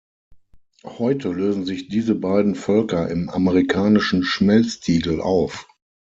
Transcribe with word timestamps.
Heute 0.97 1.29
lösen 1.31 1.63
sich 1.67 1.87
diese 1.87 2.15
beiden 2.15 2.55
Völker 2.55 3.07
im 3.11 3.29
amerikanischen 3.29 4.23
Schmelztiegel 4.23 5.21
auf. 5.21 5.67